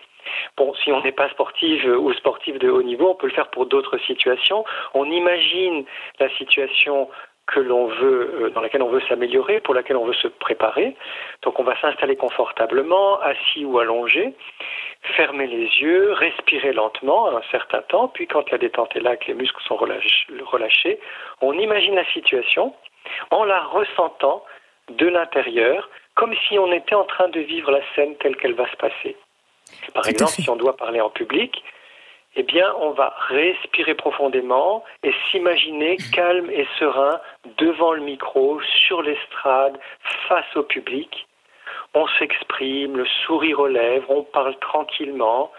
[0.57, 3.49] Bon, si on n'est pas sportif ou sportif de haut niveau, on peut le faire
[3.51, 4.65] pour d'autres situations.
[4.95, 5.85] On imagine
[6.19, 7.09] la situation
[7.47, 10.97] que l'on veut, euh, dans laquelle on veut s'améliorer, pour laquelle on veut se préparer.
[11.43, 14.35] Donc on va s'installer confortablement, assis ou allongé,
[15.17, 19.27] fermer les yeux, respirer lentement un certain temps, puis quand la détente est là, que
[19.29, 21.01] les muscles sont relâchés,
[21.41, 22.75] on imagine la situation
[23.31, 24.45] en la ressentant
[24.91, 28.69] de l'intérieur, comme si on était en train de vivre la scène telle qu'elle va
[28.71, 29.17] se passer.
[29.95, 31.63] Par exemple, si on doit parler en public,
[32.39, 37.19] eh bien, on va respirer profondément et s'imaginer calme et serein
[37.57, 39.79] devant le micro, sur l'estrade,
[40.29, 41.27] face au public.
[41.95, 45.51] On s'exprime, le sourire aux lèvres, on parle tranquillement,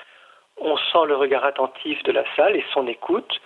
[0.57, 3.41] on sent le regard attentif de la salle et son écoute.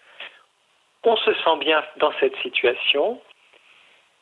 [1.04, 3.20] On se sent bien dans cette situation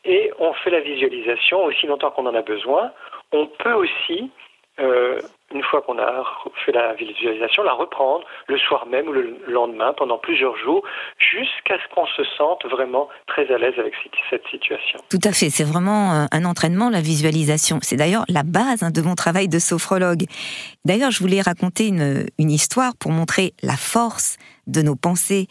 [0.06, 2.91] et on fait la visualisation aussi longtemps qu'on en a besoin.
[3.32, 4.32] On peut aussi
[4.80, 5.19] euh,
[5.54, 6.24] une fois qu'on a
[6.66, 10.84] fait la visualisation, la reprendre le soir même ou le lendemain pendant plusieurs jours
[11.18, 13.94] jusqu'à ce qu'on se sente vraiment très à l'aise avec
[14.30, 15.00] cette situation.
[15.10, 17.80] Tout à fait, c'est vraiment euh, un entraînement, la visualisation.
[17.82, 20.26] C'est d'ailleurs la base hein, de mon travail de sophrologue.
[20.86, 25.48] D'ailleurs, je voulais raconter une, histoire pour montrer la force de nos pensées.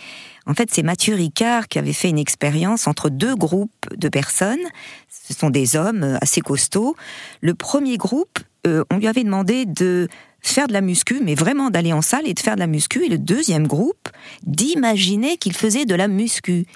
[0.46, 4.64] En fait, c'est Mathieu Ricard qui avait fait une expérience entre deux groupes de personnes.
[5.08, 6.94] Ce sont des hommes euh, assez costauds.
[7.40, 10.08] Le premier groupe, euh, on lui avait demandé de
[10.40, 13.04] faire de la muscu, mais vraiment d'aller en salle et de faire de la muscu.
[13.04, 14.08] Et le deuxième groupe,
[14.42, 16.66] d'imaginer qu'il faisait de la muscu.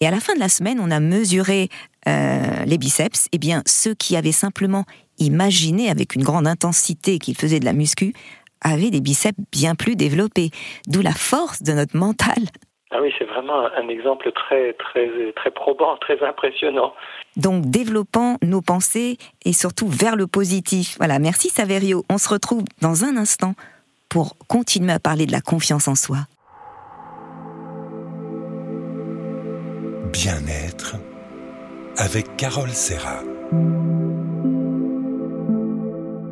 [0.00, 1.68] Et à la fin de la semaine, on a mesuré
[2.08, 3.28] euh, les biceps.
[3.32, 4.84] Eh bien, ceux qui avaient simplement
[5.18, 8.12] imaginé avec une grande intensité qu'ils faisaient de la muscu
[8.60, 10.50] avaient des biceps bien plus développés.
[10.88, 12.48] D'où la force de notre mental.
[12.90, 16.94] Ah oui, c'est vraiment un exemple très, très, très probant, très impressionnant.
[17.36, 20.94] Donc, développant nos pensées et surtout vers le positif.
[20.98, 22.04] Voilà, merci Saverio.
[22.08, 23.54] On se retrouve dans un instant
[24.08, 26.26] pour continuer à parler de la confiance en soi.
[30.12, 30.96] Bien-être
[31.96, 33.22] avec Carole Serra.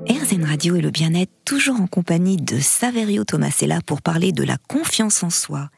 [0.08, 4.56] RZN Radio et le bien-être, toujours en compagnie de Saverio Tomasella pour parler de la
[4.68, 5.68] confiance en soi.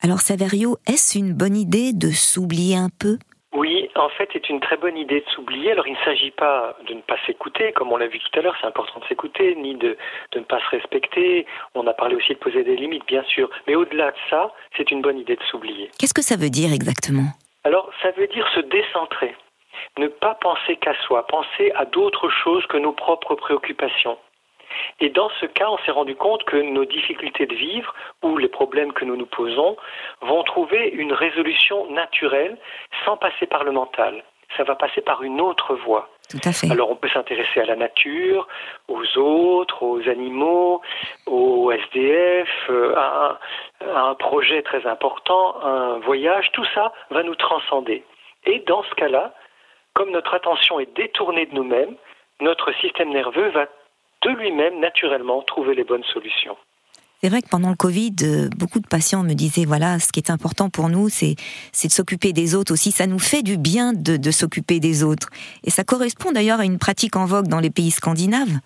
[0.00, 3.18] Alors Saverio, est-ce une bonne idée de s'oublier un peu?
[3.56, 5.72] Oui, en fait, c'est une très bonne idée de s'oublier.
[5.72, 8.42] Alors, il ne s'agit pas de ne pas s'écouter, comme on l'a vu tout à
[8.42, 9.96] l'heure, c'est important de s'écouter, ni de,
[10.32, 11.46] de, ne pas se respecter.
[11.74, 13.48] On a parlé aussi de poser des limites, bien sûr.
[13.66, 15.90] Mais au-delà de ça, c'est une bonne idée de s'oublier.
[15.98, 17.30] Qu'est-ce que ça veut dire exactement?
[17.64, 19.34] Alors, ça veut dire se décentrer.
[19.96, 24.18] Ne pas penser qu'à soi, penser à d'autres choses que nos propres préoccupations.
[25.00, 28.48] Et dans ce cas, on s'est rendu compte que nos difficultés de vivre ou les
[28.48, 29.76] problèmes que nous nous posons
[30.22, 32.56] vont trouver une résolution naturelle
[33.04, 34.24] sans passer par le mental.
[34.56, 36.08] Ça va passer par une autre voie.
[36.30, 36.70] Tout à fait.
[36.70, 38.48] Alors on peut s'intéresser à la nature,
[38.88, 40.82] aux autres, aux animaux,
[41.26, 43.38] au SDF, euh, à
[43.84, 48.04] un, à un projet très important, un voyage, tout ça va nous transcender.
[48.44, 49.34] Et dans ce cas-là,
[49.94, 51.96] comme notre attention est détournée de nous-mêmes,
[52.40, 53.66] notre système nerveux va
[54.26, 56.56] de lui-même naturellement trouver les bonnes solutions.
[57.22, 60.20] C'est vrai que pendant le Covid, euh, beaucoup de patients me disaient voilà, ce qui
[60.20, 62.90] est important pour nous, c'est de s'occuper des autres aussi.
[62.90, 65.28] Ça nous fait du bien de, de s'occuper des autres.
[65.64, 68.60] Et ça correspond d'ailleurs à une pratique en vogue dans les pays scandinaves.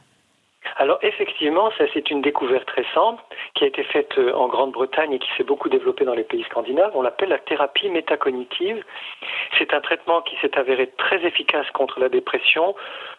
[0.76, 3.18] Alors effectivement, ça c'est une découverte récente
[3.54, 6.44] qui a été faite euh, en Grande-Bretagne et qui s'est beaucoup développée dans les pays
[6.44, 6.92] scandinaves.
[6.94, 8.82] On l'appelle la thérapie métacognitive.
[9.58, 12.74] C'est un traitement qui s'est avéré très efficace contre la dépression,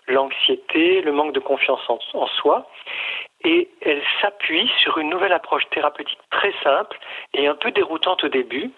[0.07, 2.67] l'anxiété, le manque de confiance en, soi.
[3.43, 6.99] Et elle s'appuie sur une nouvelle approche thérapeutique très simple
[7.33, 8.71] et un peu déroutante au début,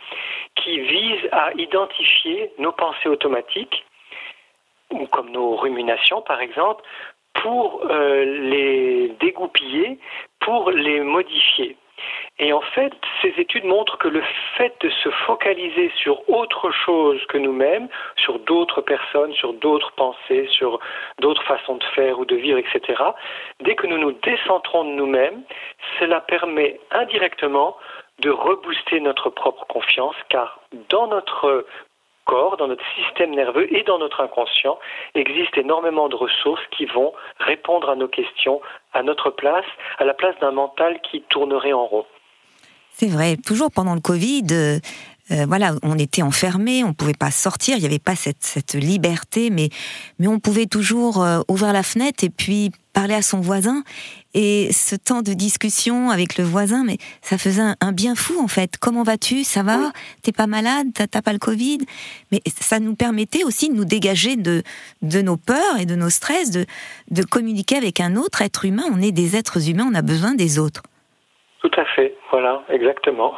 [0.55, 3.85] qui vise à identifier nos pensées automatiques
[4.91, 6.83] ou comme nos ruminations par exemple,
[7.33, 9.99] pour euh, les dégoupiller,
[10.39, 11.75] pour les modifier.
[12.39, 14.23] Et en fait, ces études montrent que le
[14.57, 17.87] fait de se focaliser sur autre chose que nous-mêmes,
[18.17, 20.79] sur d'autres personnes, sur d'autres pensées, sur
[21.19, 23.01] d'autres façons de faire ou de vivre, etc.,
[23.61, 25.43] dès que nous nous décentrons de nous-mêmes,
[25.99, 27.77] cela permet indirectement
[28.19, 31.65] de rebooster notre propre confiance, car dans notre
[32.25, 34.77] corps, dans notre système nerveux et dans notre inconscient,
[35.15, 38.61] existe énormément de ressources qui vont répondre à nos questions
[38.93, 39.65] à notre place,
[39.97, 42.05] à la place d'un mental qui tournerait en rond.
[42.91, 44.77] C'est vrai, toujours pendant le Covid, euh,
[45.31, 48.75] euh, voilà, on était enfermés, on pouvait pas sortir, il n'y avait pas cette, cette
[48.75, 49.69] liberté, mais,
[50.19, 53.83] mais on pouvait toujours euh, ouvrir la fenêtre et puis parler à son voisin.
[54.35, 58.47] Et ce temps de discussion avec le voisin, mais ça faisait un, bien fou en
[58.47, 58.77] fait.
[58.79, 59.43] Comment vas-tu?
[59.43, 59.91] Ça va?
[60.23, 60.87] T'es pas malade?
[60.93, 61.79] T'as pas le Covid?
[62.31, 64.63] Mais ça nous permettait aussi de nous dégager de,
[65.01, 66.65] de nos peurs et de nos stress, de,
[67.11, 68.85] de communiquer avec un autre être humain.
[68.91, 70.81] On est des êtres humains, on a besoin des autres.
[71.61, 73.33] Tout à fait, voilà, exactement.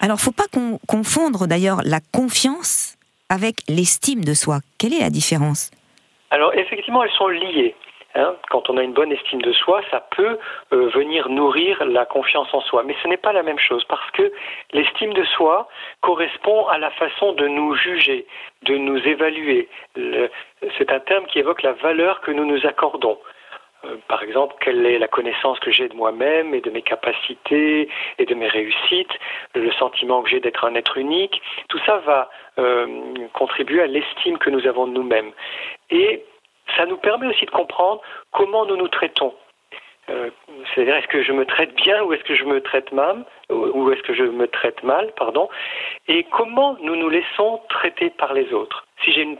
[0.00, 0.46] Alors, faut pas
[0.86, 2.94] confondre d'ailleurs la confiance
[3.28, 4.60] avec l'estime de soi.
[4.78, 5.70] Quelle est la différence?
[6.30, 7.74] Alors, effectivement, elles sont liées.
[8.18, 10.38] Hein, quand on a une bonne estime de soi, ça peut
[10.72, 12.82] euh, venir nourrir la confiance en soi.
[12.82, 14.32] Mais ce n'est pas la même chose parce que
[14.72, 15.68] l'estime de soi
[16.00, 18.26] correspond à la façon de nous juger,
[18.62, 19.68] de nous évaluer.
[20.76, 23.18] C'est un terme qui évoque la valeur que nous nous accordons.
[23.84, 27.88] Euh, par exemple, quelle est la connaissance que j'ai de moi-même et de mes capacités
[28.18, 29.12] et de mes réussites,
[29.54, 32.86] le sentiment que j'ai d'être un être unique, tout ça va euh,
[33.32, 35.30] contribuer à l'estime que nous avons de nous-mêmes.
[35.90, 36.24] Et
[36.76, 38.00] ça nous permet aussi de comprendre
[38.32, 39.34] comment nous nous traitons.
[40.10, 40.30] Euh,
[40.74, 43.90] c'est-à-dire, est-ce que je me traite bien ou est-ce que je me traite mal, ou
[43.92, 45.48] est-ce que je me traite mal, pardon,
[46.06, 48.86] et comment nous nous laissons traiter par les autres.
[49.04, 49.36] Si j'ai une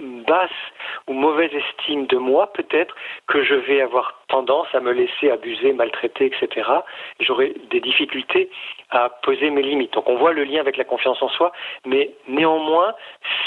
[0.00, 0.50] basse
[1.06, 2.94] ou mauvaise estime de moi, peut-être
[3.26, 6.68] que je vais avoir tendance à me laisser abuser, maltraiter, etc.
[7.20, 8.50] J'aurai des difficultés
[8.90, 9.92] à poser mes limites.
[9.94, 11.52] Donc on voit le lien avec la confiance en soi,
[11.86, 12.94] mais néanmoins,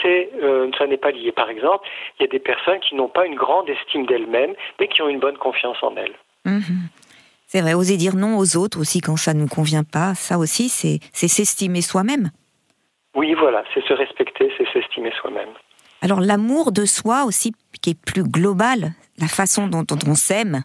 [0.02, 1.32] c'est, euh, ça n'est pas lié.
[1.32, 1.88] Par exemple,
[2.20, 5.10] il y a des personnes qui n'ont pas une grande estime d'elles-mêmes, mais qui ont
[5.10, 6.16] une bonne confiance en elles.
[6.46, 6.90] Mhm.
[7.48, 10.38] C'est vrai, oser dire non aux autres aussi quand ça ne nous convient pas, ça
[10.38, 12.32] aussi, c'est s'estimer soi-même.
[13.14, 15.50] Oui, voilà, c'est se respecter, c'est s'estimer soi-même.
[16.02, 20.64] Alors l'amour de soi aussi, qui est plus global, la façon dont, on s'aime.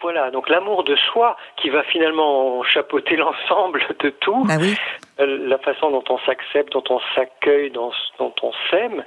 [0.00, 4.44] Voilà, donc l'amour de soi qui va finalement chapeauter l'ensemble de tout.
[4.44, 4.74] Bah oui.
[5.20, 9.04] Euh, la façon dont on s'accepte, dont on s'accueille, dont, on s'aime,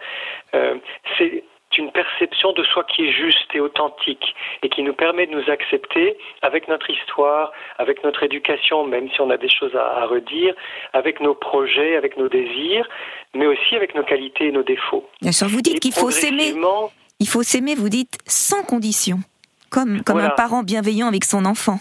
[0.54, 0.76] euh,
[1.18, 1.44] c'est
[1.78, 5.50] une perception de soi qui est juste et authentique et qui nous permet de nous
[5.50, 10.54] accepter avec notre histoire, avec notre éducation, même si on a des choses à, redire,
[10.94, 12.88] avec nos projets, avec nos désirs,
[13.34, 15.08] mais aussi avec nos qualités et nos défauts.
[15.22, 16.54] Bien sûr, vous dites qu'il faut s'aimer.
[17.20, 19.20] Il faut s'aimer, vous dites, sans condition,
[19.70, 21.78] comme, comme un parent bienveillant avec son enfant.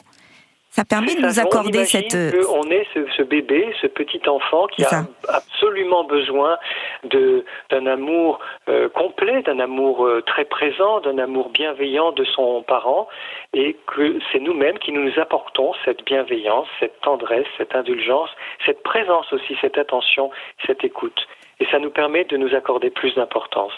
[0.73, 2.15] Ça permet de nous accorder cette.
[2.15, 6.59] Euh, on est ce, bébé, ce petit enfant qui a absolument besoin
[7.03, 12.63] de d'un amour euh, complet, d'un amour euh, très présent, d'un amour bienveillant de son
[12.63, 13.09] parent,
[13.53, 18.31] et que c'est nous-mêmes qui nous apportons cette bienveillance, cette tendresse, cette indulgence,
[18.65, 20.31] cette présence aussi, cette attention,
[20.67, 21.27] cette écoute.
[21.59, 23.73] Et ça nous permet de nous accorder plus d'importance.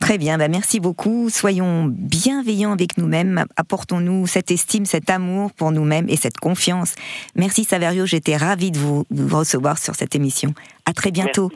[0.00, 1.28] Très bien, bah merci beaucoup.
[1.28, 3.44] Soyons bienveillants avec nous-mêmes.
[3.56, 6.94] Apportons-nous cette estime, cet amour pour nous-mêmes et cette confiance.
[7.34, 10.54] Merci Saverio, j'étais ravie de vous, recevoir sur cette émission.
[10.86, 11.50] À très bientôt.